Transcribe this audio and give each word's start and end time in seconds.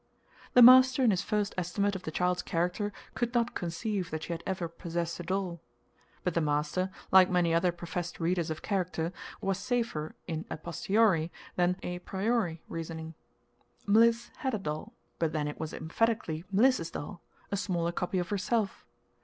The 0.55 0.63
master 0.63 1.03
in 1.03 1.11
his 1.11 1.21
first 1.21 1.53
estimate 1.59 1.95
of 1.95 2.01
the 2.01 2.09
child's 2.09 2.41
character 2.41 2.91
could 3.13 3.35
not 3.35 3.53
conceive 3.53 4.09
that 4.09 4.23
she 4.23 4.33
had 4.33 4.41
ever 4.47 4.67
possessed 4.67 5.19
a 5.19 5.23
doll. 5.23 5.61
But 6.23 6.33
the 6.33 6.41
master, 6.41 6.89
like 7.11 7.29
many 7.29 7.53
other 7.53 7.71
professed 7.71 8.19
readers 8.19 8.49
of 8.49 8.63
character, 8.63 9.13
was 9.41 9.59
safer 9.59 10.15
in 10.25 10.45
a 10.49 10.57
posteriori 10.57 11.31
than 11.55 11.77
a 11.83 11.99
priori 11.99 12.63
reasoning. 12.67 13.13
Mliss 13.85 14.31
had 14.37 14.55
a 14.55 14.57
doll, 14.57 14.93
but 15.19 15.33
then 15.33 15.47
it 15.47 15.59
was 15.59 15.71
emphatically 15.71 16.45
Mliss's 16.51 16.89
doll 16.89 17.21
a 17.51 17.55
smaller 17.55 17.91
copy 17.91 18.17
of 18.17 18.29
herself. 18.29 18.83